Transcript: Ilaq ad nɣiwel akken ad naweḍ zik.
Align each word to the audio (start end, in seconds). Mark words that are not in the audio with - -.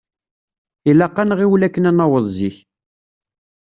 Ilaq 0.89 1.15
ad 1.21 1.27
nɣiwel 1.29 1.61
akken 1.67 1.87
ad 1.89 1.95
naweḍ 1.95 2.25
zik. 2.37 2.57